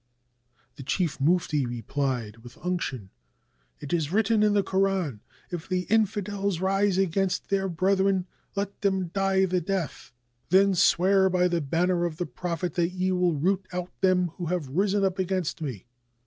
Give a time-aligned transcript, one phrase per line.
[0.77, 3.11] "The chief mufti replied with unction:
[3.79, 5.19] "It is written in the Kor^n,
[5.51, 8.25] 'If the infidels rise against their brethren,
[8.55, 10.11] let them die the death!'"
[10.49, 14.47] "Then swear by the banner of the Prophet that ye will root out them who
[14.47, 15.85] have risen up against me!"